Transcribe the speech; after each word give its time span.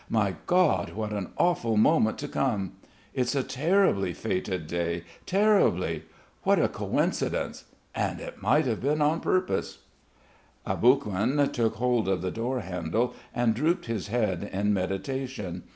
"My 0.09 0.33
God, 0.47 0.93
what 0.93 1.13
an 1.13 1.29
awful 1.37 1.77
moment 1.77 2.17
to 2.17 2.27
come! 2.27 2.71
It's 3.13 3.35
a 3.35 3.43
terribly 3.43 4.13
fated 4.13 4.65
day... 4.65 5.03
terribly! 5.27 6.05
What 6.41 6.57
a 6.57 6.67
coincidence... 6.67 7.65
and 7.93 8.19
it 8.19 8.41
might 8.41 8.65
have 8.65 8.81
been 8.81 8.99
on 9.03 9.19
purpose!" 9.19 9.83
Aboguin 10.65 11.51
took 11.53 11.75
hold 11.75 12.07
of 12.07 12.23
the 12.23 12.31
door 12.31 12.61
handle 12.61 13.13
and 13.31 13.53
drooped 13.53 13.85
his 13.85 14.07
head 14.07 14.49
in 14.51 14.73
meditation. 14.73 15.65